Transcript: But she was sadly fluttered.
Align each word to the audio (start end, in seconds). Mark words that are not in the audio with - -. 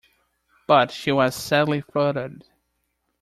But 0.65 0.89
she 0.89 1.11
was 1.11 1.35
sadly 1.35 1.79
fluttered. 1.81 2.45